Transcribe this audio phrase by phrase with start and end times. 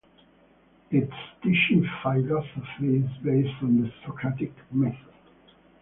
[0.89, 1.13] Its
[1.43, 5.13] teaching philosophy is based on the Socratic method.